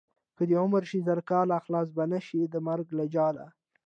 که 0.37 0.43
دې 0.49 0.55
عمر 0.63 0.83
شي 0.89 0.99
زر 1.07 1.19
کاله 1.29 1.57
خلاص 1.65 1.87
به 1.95 2.03
نشې 2.13 2.41
د 2.47 2.55
مرګ 2.67 2.87
له 2.97 3.05
جاله. 3.13 3.45